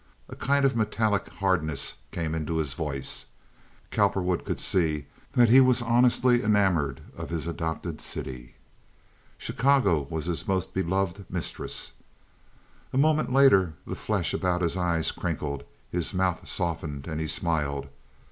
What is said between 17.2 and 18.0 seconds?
he smiled.